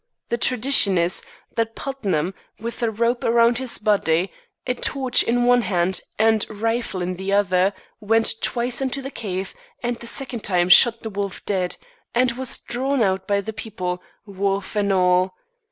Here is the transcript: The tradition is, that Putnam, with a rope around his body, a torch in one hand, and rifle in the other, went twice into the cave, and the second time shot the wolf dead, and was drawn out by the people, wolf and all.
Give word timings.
The 0.29 0.37
tradition 0.39 0.97
is, 0.97 1.21
that 1.55 1.75
Putnam, 1.75 2.33
with 2.57 2.81
a 2.81 2.89
rope 2.89 3.23
around 3.23 3.59
his 3.59 3.77
body, 3.77 4.31
a 4.65 4.73
torch 4.73 5.21
in 5.21 5.43
one 5.43 5.61
hand, 5.61 6.01
and 6.17 6.43
rifle 6.49 7.03
in 7.03 7.17
the 7.17 7.31
other, 7.33 7.71
went 7.99 8.41
twice 8.41 8.81
into 8.81 9.03
the 9.03 9.11
cave, 9.11 9.53
and 9.83 9.97
the 9.97 10.07
second 10.07 10.39
time 10.39 10.69
shot 10.69 11.03
the 11.03 11.11
wolf 11.11 11.45
dead, 11.45 11.75
and 12.15 12.31
was 12.31 12.57
drawn 12.57 13.03
out 13.03 13.27
by 13.27 13.41
the 13.41 13.53
people, 13.53 14.01
wolf 14.25 14.75
and 14.75 14.91
all. 14.91 15.35